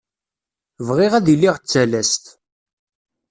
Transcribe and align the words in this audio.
Bɣiɣ 0.87 1.11
ad 1.15 1.27
iliɣ 1.33 1.55
d 1.57 1.65
talast. 1.71 2.25